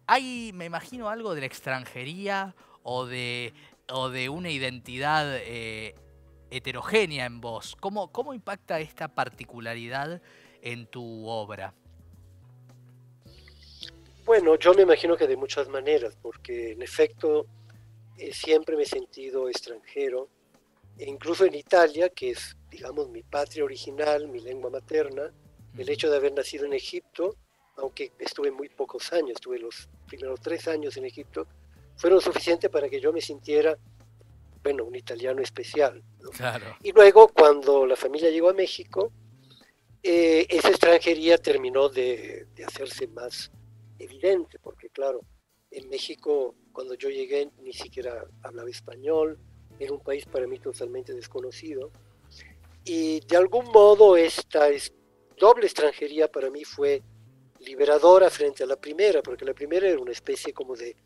hay, 0.06 0.52
me 0.54 0.66
imagino, 0.66 1.08
algo 1.08 1.34
de 1.34 1.40
la 1.40 1.46
extranjería 1.46 2.54
o 2.82 3.06
de, 3.06 3.54
o 3.92 4.10
de 4.10 4.28
una 4.28 4.50
identidad 4.50 5.36
eh, 5.38 5.94
heterogénea 6.50 7.26
en 7.26 7.40
vos. 7.40 7.76
¿Cómo, 7.80 8.12
¿Cómo 8.12 8.34
impacta 8.34 8.80
esta 8.80 9.08
particularidad 9.08 10.20
en 10.62 10.86
tu 10.86 11.26
obra? 11.26 11.74
Bueno, 14.24 14.56
yo 14.56 14.74
me 14.74 14.82
imagino 14.82 15.16
que 15.16 15.26
de 15.26 15.36
muchas 15.36 15.68
maneras, 15.68 16.16
porque 16.20 16.72
en 16.72 16.82
efecto 16.82 17.46
eh, 18.16 18.32
siempre 18.32 18.76
me 18.76 18.82
he 18.82 18.86
sentido 18.86 19.48
extranjero, 19.48 20.28
e 20.98 21.08
incluso 21.08 21.44
en 21.46 21.54
Italia, 21.54 22.10
que 22.10 22.30
es, 22.30 22.56
digamos, 22.70 23.08
mi 23.08 23.22
patria 23.22 23.64
original, 23.64 24.28
mi 24.28 24.40
lengua 24.40 24.70
materna, 24.70 25.32
el 25.76 25.88
hecho 25.88 26.10
de 26.10 26.16
haber 26.16 26.32
nacido 26.32 26.66
en 26.66 26.74
Egipto, 26.74 27.36
aunque 27.76 28.12
estuve 28.18 28.50
muy 28.50 28.68
pocos 28.68 29.12
años, 29.12 29.32
estuve 29.32 29.58
los 29.58 29.88
primeros 30.06 30.40
tres 30.40 30.68
años 30.68 30.96
en 30.96 31.06
Egipto, 31.06 31.46
fueron 32.00 32.22
suficientes 32.22 32.70
para 32.70 32.88
que 32.88 32.98
yo 32.98 33.12
me 33.12 33.20
sintiera, 33.20 33.76
bueno, 34.62 34.84
un 34.84 34.96
italiano 34.96 35.42
especial. 35.42 36.02
Y 36.82 36.92
luego, 36.92 37.28
cuando 37.28 37.84
la 37.84 37.94
familia 37.94 38.30
llegó 38.30 38.48
a 38.48 38.54
México, 38.54 39.12
eh, 40.02 40.46
esa 40.48 40.70
extranjería 40.70 41.36
terminó 41.36 41.90
de, 41.90 42.46
hacerse 42.66 43.06
más 43.08 43.50
evidente, 43.98 44.58
porque 44.60 44.88
claro, 44.88 45.20
en 45.70 45.90
México, 45.90 46.54
cuando 46.72 46.94
yo 46.94 47.10
llegué, 47.10 47.50
ni 47.62 47.74
siquiera 47.74 48.24
hablaba 48.44 48.70
español, 48.70 49.38
era 49.78 49.92
un 49.92 50.00
país 50.00 50.24
para 50.24 50.46
mí 50.46 50.58
totalmente 50.58 51.12
desconocido. 51.12 51.90
Y 52.82 53.20
de 53.26 53.36
algún 53.36 53.66
modo 53.66 54.16
esta 54.16 54.68
doble 55.38 55.66
extranjería 55.66 56.32
para 56.32 56.48
mí 56.50 56.64
fue 56.64 57.02
liberadora 57.58 58.30
frente 58.30 58.64
a 58.64 58.66
la 58.66 58.76
primera, 58.76 59.22
porque 59.22 59.44
la 59.44 59.52
primera 59.52 59.86
era 59.86 60.00
una 60.00 60.12
especie 60.12 60.54
como 60.54 60.74
de, 60.74 60.96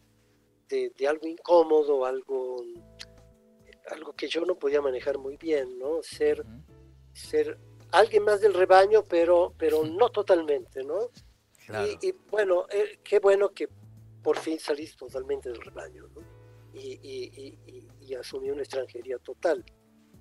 de, 0.69 0.93
algo 1.09 1.27
incómodo, 1.27 2.05
algo, 2.05 2.65
algo 3.91 4.13
que 4.15 4.29
yo 4.29 4.45
no 4.45 4.57
podía 4.57 4.81
manejar 4.81 5.19
muy 5.19 5.37
bien, 5.37 5.79
¿no? 5.79 6.03
Ser, 6.03 6.45
ser 7.13 7.59
alguien 7.93 8.25
más 8.25 8.41
del 8.41 8.55
rebaño, 8.55 9.05
pero, 9.05 9.55
pero 9.57 9.85
no 9.85 10.11
totalmente, 10.11 10.83
¿no? 10.83 11.11
Y, 12.03 12.13
bueno, 12.31 12.67
eh, 12.71 12.99
qué 13.03 13.21
bueno 13.21 13.51
que 13.51 13.69
por 14.23 14.39
fin 14.39 14.59
salís 14.59 14.97
totalmente 14.97 15.49
del 15.49 15.61
rebaño, 15.61 16.09
¿no? 16.15 16.21
Y, 16.75 16.99
y, 17.03 17.87
y, 18.01 18.15
asumí 18.15 18.51
una 18.51 18.63
extranjería 18.63 19.19
total. 19.19 19.65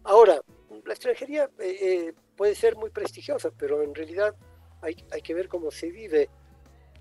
Ahora, 0.03 0.39
la 0.85 0.93
extranjería 0.93 1.49
eh, 1.59 1.77
eh, 1.81 2.13
puede 2.35 2.55
ser 2.55 2.75
muy 2.75 2.91
prestigiosa, 2.91 3.51
pero 3.57 3.81
en 3.81 3.95
realidad 3.95 4.35
hay, 4.81 4.95
que 4.95 5.33
ver 5.33 5.47
cómo 5.47 5.71
se 5.71 5.89
vive. 5.89 6.29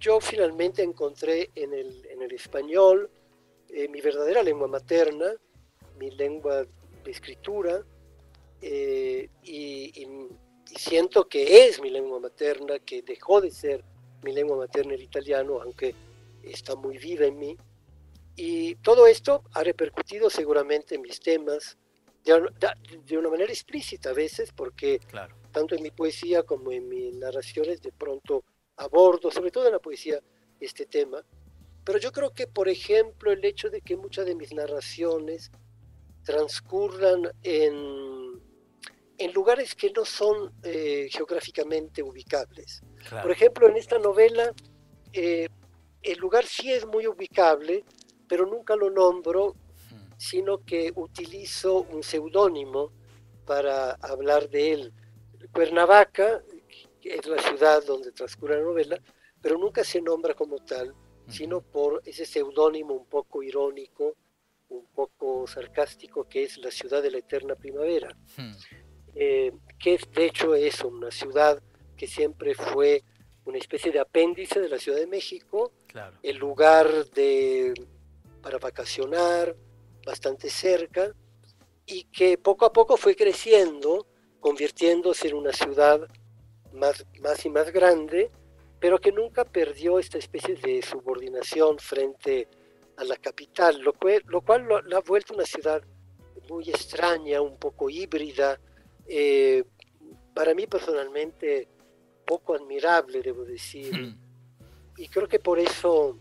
Yo 0.00 0.20
finalmente 0.20 0.82
encontré 0.82 1.50
en 1.54 1.75
el, 1.75 2.06
en 2.06 2.22
el 2.22 2.32
español 2.32 3.11
eh, 3.73 3.88
mi 3.88 4.00
verdadera 4.00 4.43
lengua 4.43 4.69
materna, 4.69 5.33
mi 5.99 6.11
lengua 6.11 6.64
de 7.05 7.11
escritura, 7.11 7.85
eh, 8.61 9.29
y, 9.43 10.07
siento 10.64 11.29
que 11.29 11.67
es 11.67 11.81
mi 11.83 11.91
lengua 11.91 12.19
materna, 12.19 12.79
que 12.79 13.02
dejó 13.02 13.41
de 13.41 13.50
ser 13.50 13.85
mi 14.23 14.33
lengua 14.33 14.57
materna 14.57 14.95
el 14.95 15.02
italiano, 15.02 15.61
aunque 15.61 15.95
está 16.43 16.75
muy 16.76 16.97
viva 16.97 17.26
en 17.26 17.38
mí. 17.38 17.57
Y 18.37 18.76
todo 18.76 19.07
esto 19.07 19.43
ha 19.52 19.62
repercutido 19.62 20.31
seguramente 20.31 20.95
en 20.95 21.02
mis 21.02 21.21
temas, 21.21 21.76
de, 22.25 23.19
una 23.19 23.29
manera 23.29 23.52
explícita 23.52 24.11
a 24.11 24.14
veces, 24.14 24.50
porque 24.52 25.00
claro 25.00 25.37
tanto 25.52 25.76
en 25.76 25.83
mi 25.83 25.91
poesía 25.91 26.43
como 26.43 26.73
en 26.73 26.88
mis 26.88 27.14
narraciones, 27.14 27.81
de 27.83 27.93
pronto 27.93 28.43
abordo, 28.76 29.31
sobre 29.31 29.50
todo 29.50 29.67
en 29.67 29.73
la 29.73 29.79
poesía, 29.79 30.19
este 30.59 30.87
tema. 30.87 31.23
Pero 31.85 31.99
yo 31.99 32.12
creo 32.12 32.33
que, 32.33 32.47
por 32.47 32.69
ejemplo, 32.69 33.33
el 33.33 33.45
hecho 33.45 33.71
de 33.71 33.81
que 33.81 33.97
muchas 33.97 34.27
de 34.27 34.35
mis 34.35 34.53
narraciones 34.53 35.51
transcurran 36.25 37.33
en, 37.43 38.41
en 39.19 39.33
lugares 39.33 39.75
que 39.75 39.91
no 39.91 40.05
son 40.05 40.53
eh, 40.62 41.09
geográficamente 41.11 42.03
ubicables. 42.03 42.83
Por 43.11 43.31
ejemplo, 43.31 43.69
en 43.69 43.77
esta 43.77 43.99
novela, 43.99 44.53
eh, 45.12 45.49
el 46.03 46.19
lugar 46.19 46.47
sí 46.47 46.73
es 46.73 46.87
muy 46.87 47.07
ubicable, 47.07 47.85
pero 48.29 48.47
nunca 48.47 48.77
lo 48.77 48.91
nombro, 48.91 49.57
sino 50.17 50.65
que 50.65 50.93
utilizo 50.95 51.83
un 51.83 52.03
seudónimo 52.03 52.93
para 53.45 53.93
hablar 53.95 54.49
de 54.49 54.73
él. 54.73 54.93
Cuernavaca, 55.53 56.43
que 57.01 57.17
es 57.17 57.27
la 57.27 57.43
ciudad 57.43 57.85
donde 57.85 58.12
transcurre 58.12 58.59
la 58.59 58.62
novela, 58.62 59.01
pero 59.41 59.59
nunca 59.59 59.83
se 59.83 60.01
nombra 60.01 60.35
como 60.35 60.57
tal, 60.59 60.95
sino 61.29 61.61
por 61.61 62.02
ese 62.05 62.26
seudónimo 62.26 62.95
un 62.95 63.07
poco 63.07 63.43
irónico, 63.43 64.17
un 64.69 64.87
poco 64.87 65.47
sarcástico, 65.47 66.29
que 66.29 66.45
es 66.45 66.59
la 66.59 66.71
ciudad 66.71 67.02
de 67.02 67.11
la 67.11 67.19
eterna 67.19 67.55
primavera, 67.55 68.17
hmm. 68.37 68.52
eh, 69.14 69.52
que 69.79 69.99
de 70.14 70.26
hecho 70.26 70.55
es 70.55 70.81
una 70.83 71.11
ciudad 71.11 71.62
que 71.97 72.07
siempre 72.07 72.55
fue 72.55 73.05
una 73.45 73.59
especie 73.59 73.91
de 73.93 74.00
apéndice 74.00 74.61
de 74.61 74.69
la 74.69 74.79
Ciudad 74.79 74.99
de 74.99 75.07
México, 75.07 75.73
el 76.23 76.37
lugar 76.37 77.11
de, 77.11 77.75
para 78.41 78.59
vacacionar, 78.59 79.57
bastante 80.05 80.49
cerca, 80.49 81.12
y 81.87 82.05
que 82.05 82.38
poco 82.38 82.64
a 82.64 82.73
poco 82.73 82.97
fue 82.97 83.17
creciendo 83.17 84.07
convirtiéndose 84.41 85.29
en 85.29 85.35
una 85.35 85.52
ciudad 85.52 86.09
más, 86.73 87.05
más 87.21 87.45
y 87.45 87.50
más 87.50 87.71
grande, 87.73 88.31
pero 88.83 88.99
que 88.99 89.12
nunca 89.12 89.45
perdió 89.45 90.01
esta 90.01 90.19
especie 90.19 90.57
de 90.57 90.83
subordinación 90.83 91.79
frente 91.79 92.49
a 92.97 93.05
la 93.05 93.15
capital, 93.15 93.81
lo 93.81 93.93
cual 93.93 94.25
lo, 94.27 94.41
cual 94.41 94.65
lo, 94.65 94.97
ha 94.97 95.01
vuelto 95.03 95.35
una 95.35 95.45
ciudad 95.45 95.81
muy 96.49 96.69
extraña, 96.69 97.41
un 97.41 97.59
poco 97.59 97.89
híbrida, 97.89 98.59
eh, 99.07 99.62
para 100.35 100.53
mí 100.53 100.67
personalmente 100.67 101.69
poco 102.27 102.57
admirable, 102.57 103.23
debo 103.23 103.45
decir. 103.45 103.95
Hmm. 103.95 104.19
Y 104.97 105.07
creo 105.07 105.29
que 105.29 105.39
por 105.39 105.61
eso 105.61 106.19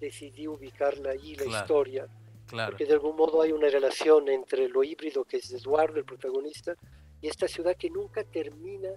decidí 0.00 0.48
ubicarla 0.48 1.10
allí, 1.10 1.36
la 1.36 1.44
historia, 1.44 2.08
porque 2.48 2.86
de 2.86 2.94
algún 2.94 3.16
modo 3.16 3.42
hay 3.42 3.52
una 3.52 3.68
relación 3.68 4.30
entre 4.30 4.66
lo 4.70 4.82
híbrido 4.82 5.26
que 5.26 5.36
es 5.36 5.52
Eduardo, 5.52 5.98
el 5.98 6.06
protagonista, 6.06 6.74
y 7.20 7.28
esta 7.28 7.46
ciudad 7.46 7.76
que 7.76 7.90
nunca 7.90 8.24
termina 8.24 8.94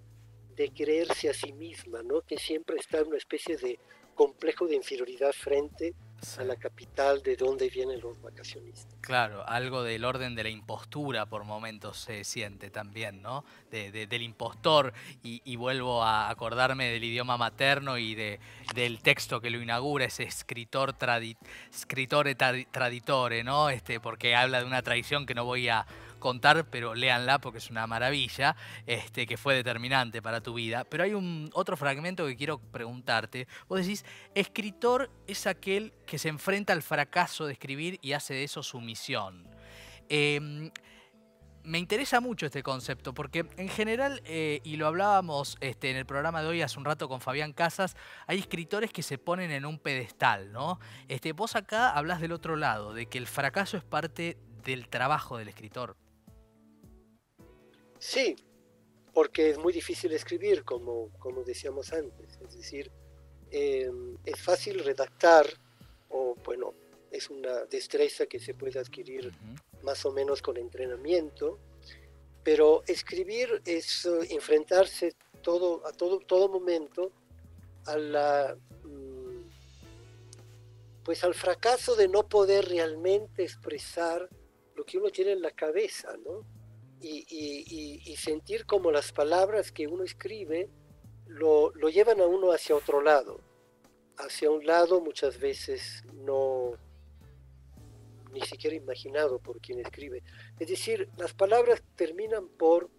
de 0.55 0.69
creerse 0.69 1.29
a 1.29 1.33
sí 1.33 1.53
misma, 1.53 2.01
¿no? 2.03 2.21
que 2.21 2.37
siempre 2.37 2.77
está 2.77 2.99
en 2.99 3.07
una 3.07 3.17
especie 3.17 3.57
de 3.57 3.79
complejo 4.15 4.67
de 4.67 4.75
inferioridad 4.75 5.31
frente 5.31 5.93
a 6.37 6.43
la 6.43 6.55
capital 6.55 7.23
de 7.23 7.35
donde 7.35 7.69
vienen 7.69 7.99
los 7.99 8.21
vacacionistas. 8.21 8.95
Claro, 9.01 9.43
algo 9.47 9.81
del 9.81 10.05
orden 10.05 10.35
de 10.35 10.43
la 10.43 10.49
impostura 10.49 11.25
por 11.25 11.43
momentos 11.43 11.97
se 11.97 12.23
siente 12.23 12.69
también, 12.69 13.21
¿no? 13.23 13.43
del 13.71 14.21
impostor, 14.21 14.93
y, 15.23 15.55
vuelvo 15.55 16.03
a 16.03 16.29
acordarme 16.29 16.91
del 16.91 17.03
idioma 17.03 17.37
materno 17.37 17.97
y 17.97 18.13
de, 18.13 18.39
del 18.75 19.01
texto 19.01 19.41
que 19.41 19.49
lo 19.49 19.61
inaugura, 19.61 20.05
ese 20.05 20.23
escritor, 20.23 20.93
tradi, 20.93 21.35
traditore, 22.71 23.43
¿no? 23.43 23.69
Este, 23.69 23.99
porque 23.99 24.35
habla 24.35 24.59
de 24.59 24.65
una 24.65 24.81
tradición 24.83 25.25
que 25.25 25.33
no 25.33 25.45
voy 25.45 25.69
a 25.69 25.85
contar, 26.21 26.69
pero 26.69 26.95
léanla 26.95 27.39
porque 27.39 27.57
es 27.57 27.69
una 27.69 27.85
maravilla, 27.85 28.55
este, 28.85 29.27
que 29.27 29.35
fue 29.35 29.55
determinante 29.55 30.21
para 30.21 30.39
tu 30.39 30.53
vida. 30.53 30.85
Pero 30.85 31.03
hay 31.03 31.13
un 31.13 31.49
otro 31.53 31.75
fragmento 31.75 32.25
que 32.25 32.37
quiero 32.37 32.59
preguntarte. 32.59 33.49
Vos 33.67 33.81
decís, 33.81 34.05
escritor 34.33 35.11
es 35.27 35.45
aquel 35.47 35.91
que 36.05 36.17
se 36.17 36.29
enfrenta 36.29 36.71
al 36.71 36.81
fracaso 36.81 37.45
de 37.45 37.53
escribir 37.53 37.99
y 38.01 38.13
hace 38.13 38.33
de 38.33 38.45
eso 38.45 38.63
su 38.63 38.79
misión. 38.79 39.45
Em, 40.07 40.71
me 41.63 41.77
interesa 41.77 42.19
mucho 42.19 42.45
este 42.45 42.63
concepto 42.63 43.13
porque 43.13 43.45
en 43.57 43.69
general, 43.69 44.21
eh, 44.25 44.61
y 44.63 44.77
lo 44.77 44.87
hablábamos 44.87 45.57
este, 45.61 45.91
en 45.91 45.97
el 45.97 46.05
programa 46.05 46.41
de 46.41 46.47
hoy 46.47 46.61
hace 46.61 46.79
un 46.79 46.85
rato 46.85 47.07
con 47.07 47.21
Fabián 47.21 47.53
Casas, 47.53 47.95
hay 48.27 48.39
escritores 48.39 48.91
que 48.91 49.03
se 49.03 49.17
ponen 49.17 49.51
en 49.51 49.65
un 49.65 49.79
pedestal, 49.79 50.51
¿no? 50.51 50.79
Este, 51.07 51.33
vos 51.33 51.55
acá 51.55 51.91
hablas 51.91 52.21
del 52.21 52.31
otro 52.31 52.55
lado, 52.55 52.93
de 52.93 53.05
que 53.05 53.17
el 53.17 53.27
fracaso 53.27 53.77
es 53.77 53.83
parte 53.83 54.37
del 54.63 54.87
trabajo 54.87 55.37
del 55.37 55.49
escritor. 55.49 55.95
Sí, 58.01 58.35
porque 59.13 59.51
es 59.51 59.59
muy 59.59 59.71
difícil 59.71 60.11
escribir, 60.13 60.63
como, 60.63 61.11
como 61.19 61.43
decíamos 61.43 61.93
antes. 61.93 62.39
Es 62.41 62.57
decir, 62.57 62.91
em, 63.51 64.17
es 64.25 64.41
fácil 64.41 64.79
redactar, 64.83 65.45
o 66.09 66.35
bueno, 66.43 66.73
es 67.11 67.29
una 67.29 67.65
destreza 67.65 68.25
que 68.25 68.39
se 68.39 68.55
puede 68.55 68.79
adquirir 68.79 69.31
más 69.83 70.03
o 70.03 70.11
menos 70.11 70.41
con 70.41 70.57
entrenamiento, 70.57 71.59
pero 72.43 72.81
escribir 72.87 73.61
es 73.65 74.07
eh, 74.07 74.29
enfrentarse 74.31 75.13
todo, 75.43 75.85
a 75.85 75.91
todo, 75.91 76.17
todo 76.21 76.49
momento 76.49 77.11
a 77.85 77.97
la, 77.97 78.57
mm, 78.83 79.43
pues 81.03 81.23
al 81.23 81.35
fracaso 81.35 81.95
de 81.95 82.07
no 82.07 82.27
poder 82.27 82.67
realmente 82.67 83.43
expresar 83.43 84.27
lo 84.73 84.83
que 84.85 84.97
uno 84.97 85.11
tiene 85.11 85.33
en 85.33 85.43
la 85.43 85.51
cabeza, 85.51 86.17
¿no? 86.25 86.60
Y, 87.01 88.15
sentir 88.17 88.65
como 88.65 88.91
las 88.91 89.11
palabras 89.11 89.71
que 89.71 89.87
uno 89.87 90.03
escribe 90.03 90.69
lo, 91.27 91.71
llevan 91.89 92.21
a 92.21 92.25
uno 92.25 92.51
hacia 92.51 92.75
otro 92.75 93.01
lado, 93.01 93.39
hacia 94.17 94.51
un 94.51 94.65
lado 94.65 95.01
muchas 95.01 95.39
veces 95.39 96.03
no 96.13 96.73
ni 98.31 98.41
siquiera 98.41 98.75
imaginado 98.75 99.39
por 99.39 99.59
quien 99.59 99.79
escribe. 99.79 100.23
Es 100.59 100.69
decir, 100.69 101.09
las 101.17 101.33
palabras 101.33 101.83
terminan 101.95 102.47
por 102.47 102.89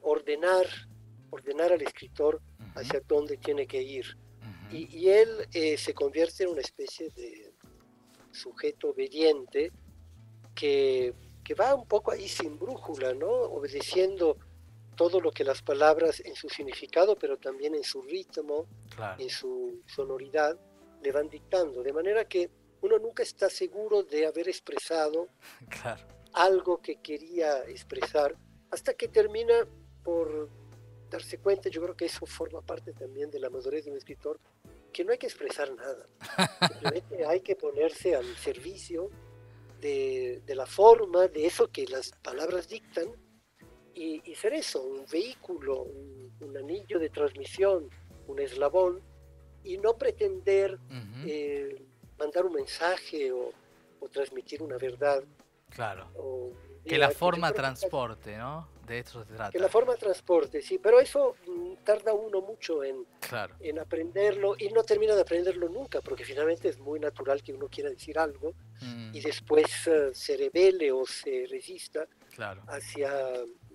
ordenar, 0.00 0.66
ordenar 1.30 1.72
al 1.72 1.82
escritor 1.82 2.40
hacia 2.74 3.00
dónde 3.06 3.36
tiene 3.36 3.66
que 3.66 3.82
ir. 3.82 4.16
y, 4.70 5.08
él 5.08 5.28
eh, 5.52 5.76
se 5.76 5.92
convierte 5.92 6.44
en 6.44 6.50
una 6.50 6.62
especie 6.62 7.10
de 7.10 7.52
sujeto 8.30 8.88
obediente 8.90 9.70
que 10.54 11.14
que 11.44 11.54
va 11.54 11.74
un 11.74 11.86
poco 11.86 12.12
ahí 12.12 12.28
sin 12.28 12.58
brújula, 12.58 13.14
¿no? 13.14 13.28
Obedeciendo 13.28 14.36
todo 14.96 15.20
lo 15.20 15.30
que 15.30 15.44
las 15.44 15.62
palabras 15.62 16.20
en 16.20 16.34
su 16.34 16.48
significado, 16.48 17.16
pero 17.16 17.38
también 17.38 17.74
en 17.74 17.82
su 17.82 18.02
ritmo, 18.02 18.66
en 19.18 19.30
su 19.30 19.82
sonoridad, 19.86 20.58
le 21.02 21.12
van 21.12 21.28
dictando. 21.28 21.82
De 21.82 21.92
manera 21.92 22.26
que 22.26 22.50
uno 22.82 22.98
nunca 22.98 23.22
está 23.22 23.48
seguro 23.48 24.02
de 24.02 24.26
haber 24.26 24.48
expresado 24.48 25.28
algo 26.34 26.80
que 26.80 26.96
quería 26.96 27.64
expresar, 27.64 28.36
hasta 28.70 28.94
que 28.94 29.08
termina 29.08 29.66
por 30.02 30.48
darse 31.10 31.38
cuenta, 31.38 31.68
yo 31.68 31.82
creo 31.82 31.96
que 31.96 32.06
eso 32.06 32.24
forma 32.26 32.62
parte 32.62 32.92
también 32.92 33.30
de 33.30 33.38
la 33.38 33.50
madurez 33.50 33.84
de 33.84 33.90
un 33.90 33.98
escritor, 33.98 34.40
que 34.92 35.04
no 35.04 35.12
hay 35.12 35.18
que 35.18 35.26
expresar 35.26 35.72
nada. 35.74 36.06
Simplemente 36.68 37.26
hay 37.26 37.40
que 37.40 37.56
ponerse 37.56 38.14
al 38.14 38.36
servicio 38.36 39.10
de, 39.82 40.54
la 40.54 40.66
forma, 40.66 41.26
de 41.26 41.46
eso 41.46 41.70
que 41.70 41.86
las 41.86 42.12
palabras 42.22 42.68
dictan, 42.68 43.08
y, 43.94 44.20
ser 44.34 44.54
eso, 44.54 44.82
un 44.82 45.04
vehículo, 45.10 45.82
un, 45.82 46.56
anillo 46.56 46.98
de 46.98 47.10
transmisión, 47.10 47.90
un 48.26 48.38
eslabón, 48.38 49.00
y 49.64 49.78
no 49.78 49.96
pretender 49.96 50.78
eh, 51.26 51.82
mandar 52.18 52.46
un 52.46 52.54
mensaje 52.54 53.32
o, 53.32 53.52
transmitir 54.10 54.62
una 54.62 54.76
verdad. 54.78 55.22
Claro. 55.70 56.08
que 56.84 56.98
la 56.98 57.10
forma 57.10 57.52
transporte, 57.52 58.36
¿no? 58.36 58.68
De 58.86 58.98
eso 58.98 59.24
se 59.24 59.34
trata. 59.34 59.52
Que 59.52 59.58
la 59.58 59.68
forma 59.68 59.94
transporte, 59.94 60.60
sí, 60.60 60.78
pero 60.78 61.00
eso 61.00 61.36
mm, 61.46 61.84
tarda 61.84 62.12
uno 62.12 62.40
mucho 62.40 62.82
en, 62.82 63.06
en 63.60 63.78
aprenderlo 63.78 64.54
y 64.58 64.68
no 64.68 64.82
termina 64.82 65.14
de 65.14 65.22
aprenderlo 65.22 65.68
nunca, 65.68 66.00
porque 66.00 66.24
finalmente 66.24 66.68
es 66.68 66.78
muy 66.78 66.98
natural 66.98 67.42
que 67.42 67.52
uno 67.52 67.68
quiera 67.68 67.90
decir 67.90 68.18
algo 68.18 68.54
y 68.80 69.20
mm. 69.20 69.22
después 69.22 69.86
eh, 69.86 70.10
se 70.12 70.36
revele 70.36 70.90
o 70.90 71.06
se 71.06 71.46
resista 71.48 72.06
hacia 72.66 73.10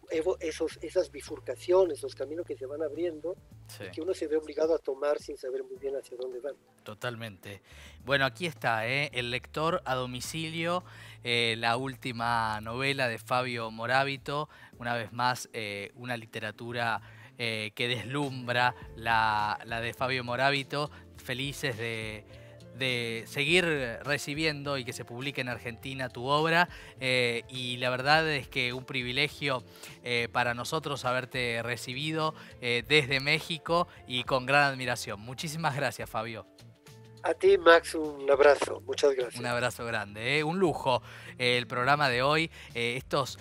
esos, 0.09 0.79
esas 0.81 1.11
bifurcaciones, 1.11 2.01
los 2.01 2.15
caminos 2.15 2.45
que 2.45 2.55
se 2.55 2.65
van 2.65 2.81
abriendo, 2.81 3.35
que 3.93 4.01
uno 4.01 4.13
se 4.13 4.27
ve 4.27 4.37
obligado 4.37 4.73
a 4.73 4.77
tomar 4.77 5.19
sin 5.19 5.37
saber 5.37 5.63
muy 5.63 5.77
bien 5.77 5.95
hacia 5.95 6.17
dónde 6.17 6.39
van. 6.39 6.55
Totalmente. 6.83 7.61
Bueno, 8.05 8.25
aquí 8.25 8.45
está, 8.45 8.87
¿eh? 8.87 9.09
El 9.13 9.31
lector 9.31 9.81
a 9.85 9.95
domicilio, 9.95 10.83
eh, 11.23 11.55
la 11.57 11.77
última 11.77 12.61
novela 12.61 13.07
de 13.07 13.17
Fabio 13.17 13.69
Morábito, 13.71 14.49
una 14.79 14.95
vez 14.95 15.11
más 15.11 15.49
eh, 15.53 15.91
una 15.95 16.17
literatura 16.17 17.01
que 17.37 17.87
deslumbra 17.87 18.73
la, 18.95 19.59
la 19.65 19.79
de 19.79 19.93
Fabio 19.93 20.23
Morábito, 20.23 20.89
felices 21.17 21.77
de 21.77 22.25
de 22.77 23.23
seguir 23.27 23.65
recibiendo 24.03 24.77
y 24.77 24.83
que 24.83 24.93
se 24.93 25.05
publique 25.05 25.41
en 25.41 25.49
Argentina 25.49 26.09
tu 26.09 26.25
obra. 26.25 26.69
Eh, 26.99 27.43
y 27.49 27.77
la 27.77 27.89
verdad 27.89 28.27
es 28.29 28.47
que 28.47 28.73
un 28.73 28.85
privilegio 28.85 29.63
eh, 30.03 30.27
para 30.31 30.53
nosotros 30.53 31.05
haberte 31.05 31.61
recibido 31.63 32.33
eh, 32.61 32.83
desde 32.87 33.19
México 33.19 33.87
y 34.07 34.23
con 34.23 34.45
gran 34.45 34.63
admiración. 34.63 35.19
Muchísimas 35.19 35.75
gracias, 35.75 36.09
Fabio. 36.09 36.45
A 37.27 37.33
ti, 37.33 37.57
Max, 37.57 37.93
un 37.93 38.31
abrazo. 38.31 38.81
Muchas 38.85 39.13
gracias. 39.13 39.37
Un 39.37 39.47
abrazo 39.47 39.85
grande. 39.85 40.37
¿eh? 40.37 40.45
Un 40.45 40.59
lujo 40.59 41.01
eh, 41.37 41.57
el 41.57 41.67
programa 41.67 42.07
de 42.07 42.21
hoy. 42.21 42.49
Eh, 42.73 42.95
estos 42.95 43.37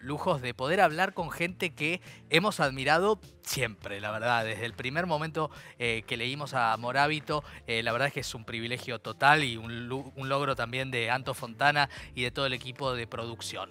lujos 0.00 0.42
de 0.42 0.52
poder 0.52 0.80
hablar 0.80 1.14
con 1.14 1.30
gente 1.30 1.74
que 1.76 2.00
hemos 2.28 2.58
admirado 2.58 3.20
siempre, 3.42 4.00
la 4.00 4.10
verdad. 4.10 4.44
Desde 4.44 4.64
el 4.64 4.72
primer 4.72 5.06
momento 5.06 5.52
que 5.78 6.16
leímos 6.16 6.54
a 6.54 6.76
Morábito, 6.76 7.44
la 7.68 7.92
verdad 7.92 8.08
es 8.08 8.14
que 8.14 8.20
es 8.20 8.34
un 8.34 8.44
privilegio 8.44 8.98
total 8.98 9.44
y 9.44 9.56
un, 9.56 10.12
un 10.16 10.28
logro 10.28 10.56
también 10.56 10.90
de 10.90 11.10
Anto 11.10 11.34
Fontana 11.34 11.88
y 12.16 12.24
de 12.24 12.32
todo 12.32 12.46
el 12.46 12.52
equipo 12.52 12.94
de 12.94 13.06
producción. 13.06 13.68